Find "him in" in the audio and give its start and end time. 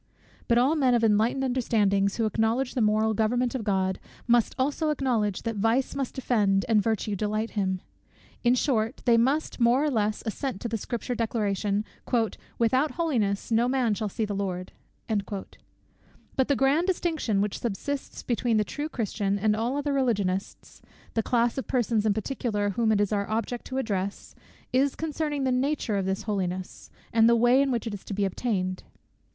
7.51-8.55